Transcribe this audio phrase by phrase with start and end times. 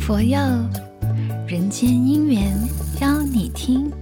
[0.00, 0.38] 佛佑
[1.46, 2.56] 人间姻缘
[3.00, 3.92] 邀你听。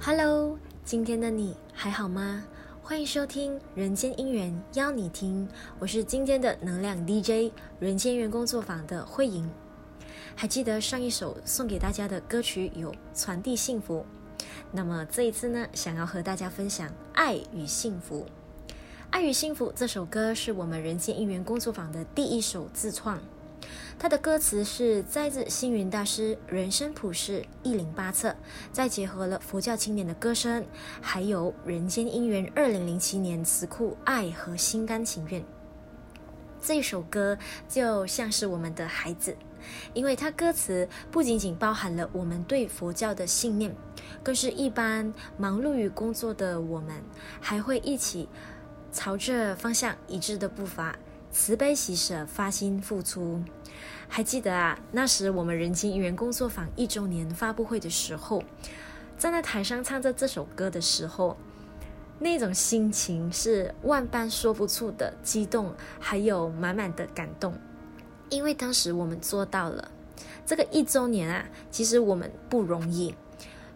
[0.00, 2.44] Hello，今天的你还好吗？
[2.82, 5.46] 欢迎收听《人间姻缘邀你听》，
[5.78, 9.46] 我是今天的能量 DJ，人间缘工作坊的慧莹。
[10.34, 14.06] 还记得上一首送给大家的歌曲有《传递幸福》，
[14.72, 18.20] 那么这一次呢，想要和大家分享《爱与幸福》。
[19.10, 23.18] 《爱与幸福》这首歌是我们人间姻缘工作坊的第一首自创。
[23.98, 28.28] 它的歌词是摘自星云大师《人生普世一零八册》，
[28.70, 30.64] 再结合了佛教青年的歌声，
[31.00, 35.40] 还有人间姻缘二零零七年词库《爱和心甘情愿》。
[36.60, 39.34] 这首歌就像是我们的孩子，
[39.94, 43.74] 因为它歌词不仅仅包含了我们对佛教的信念，
[44.22, 47.02] 更是一般忙碌于工作的我们，
[47.40, 48.28] 还会一起
[48.92, 50.96] 朝着方向一致的步伐。
[51.30, 53.42] 慈悲喜舍，发心付出。
[54.08, 58.42] 还记得啊，那时我们人间因缘工作坊一周年发布会的时候，
[59.18, 61.36] 站在台上唱着这首歌的时候，
[62.18, 67.54] 那种心情是万般说不出的激动，还有满满的感动。
[68.30, 69.90] 因为当时我们做到了
[70.46, 73.14] 这个一周年啊，其实我们不容易。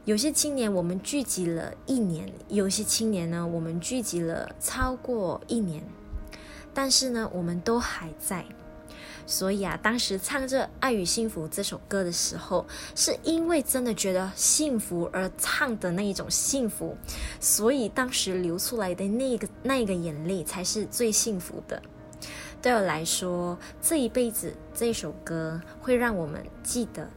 [0.04, 5.84] 有些青年我们聚集了一年，有些青年呢，我们聚集了超过一年。
[6.74, 8.44] 但是呢，我们都还在，
[9.26, 16.96] 所以啊，当时唱着《爱与幸福》这首歌的时候，是因为真的觉得幸福而唱的那一种幸福，
[17.38, 21.80] 所以当时流出来的那个那个眼泪才是最幸福的。
[22.60, 27.08] 对我来说，这一辈子这首歌会让我们记得，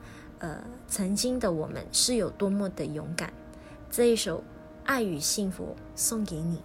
[0.45, 3.33] 呃，曾经的我们是有多么的勇敢。
[3.89, 4.37] 这一首
[4.83, 6.61] 《爱与幸福》送给你。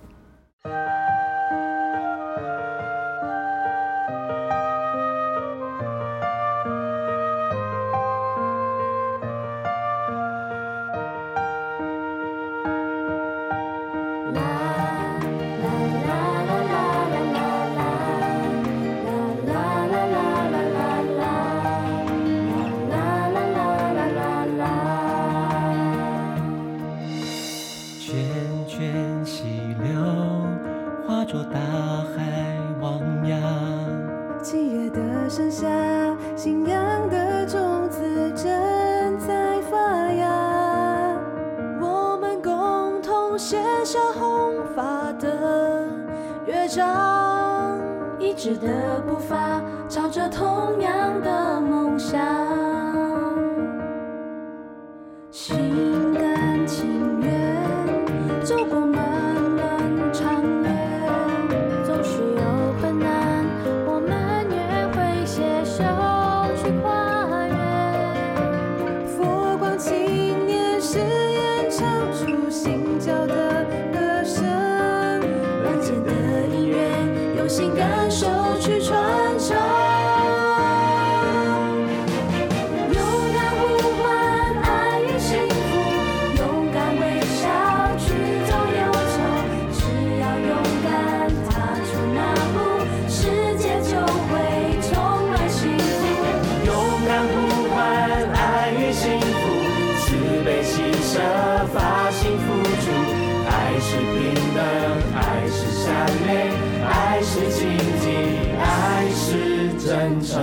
[31.31, 33.41] 说大海汪洋。
[34.43, 35.69] 七月的盛夏
[36.35, 41.17] 信仰的种子正在发芽
[41.81, 45.87] 我们共同写下红发的
[46.49, 47.79] 乐章
[48.19, 52.19] 一直的步伐朝着同样的梦想。
[55.31, 57.40] 心甘情愿
[109.91, 110.41] 战场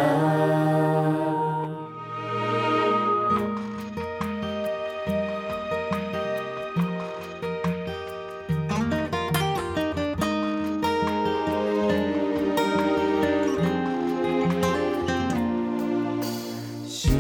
[16.86, 17.14] 心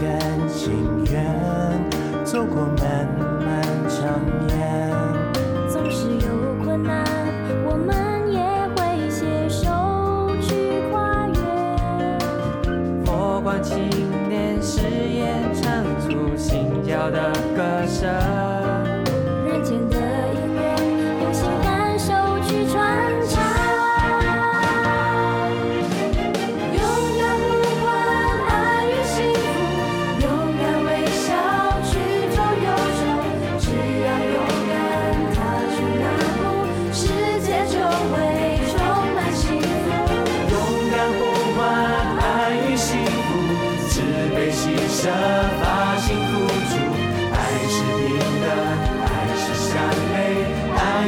[0.00, 2.93] 甘情愿走过。
[13.60, 13.88] 青
[14.28, 18.53] 年誓言唱出心跳的歌声。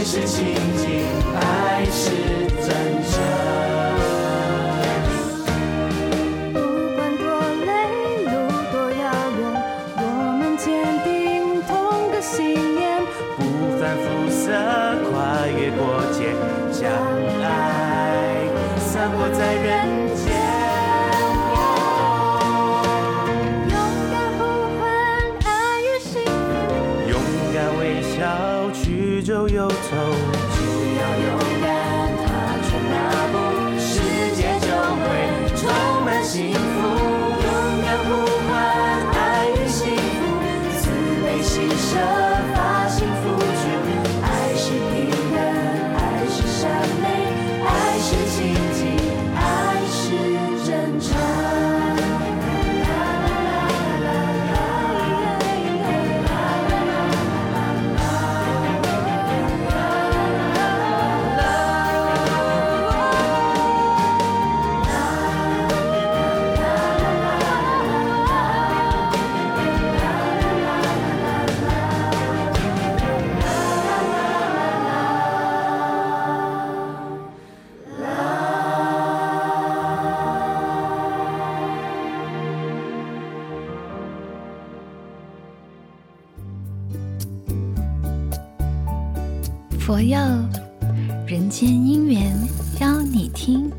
[0.09, 1.05] 是亲近，
[1.35, 2.13] 还是
[2.65, 2.69] 真
[3.03, 3.13] 诚？
[6.55, 6.61] 不
[6.95, 7.27] 管多
[7.67, 7.73] 累，
[8.23, 8.31] 路
[8.71, 9.03] 多遥
[9.37, 9.41] 远，
[9.97, 10.01] 我
[10.39, 10.65] 们坚
[11.03, 13.03] 定同个信念，
[13.37, 13.43] 不
[13.81, 14.47] 凡肤色，
[15.11, 15.83] 跨越国
[16.13, 16.37] 界，
[16.71, 16.87] 将
[17.43, 18.47] 爱
[18.79, 20.06] 散播在人。
[29.49, 31.29] 只要勇
[31.63, 31.67] 敢
[32.19, 32.27] 踏
[32.67, 32.95] 出那
[33.33, 33.35] 步，
[33.79, 33.91] 世
[34.35, 35.07] 界就会
[35.55, 35.63] 充
[36.05, 36.59] 满幸福。
[37.45, 37.47] 勇
[37.81, 38.09] 敢呼
[38.49, 38.51] 唤
[39.13, 39.17] 爱
[39.51, 40.19] 与幸福，
[40.81, 40.83] 慈
[41.23, 42.36] 悲牺牲。
[89.87, 90.19] 佛佑
[91.29, 92.37] 人间姻缘
[92.81, 93.76] 邀你听。